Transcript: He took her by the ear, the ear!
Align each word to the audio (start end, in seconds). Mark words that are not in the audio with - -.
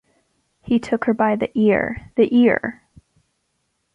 He 0.63 0.79
took 0.79 1.05
her 1.05 1.13
by 1.13 1.35
the 1.35 1.51
ear, 1.53 2.09
the 2.15 2.35
ear! 2.35 2.81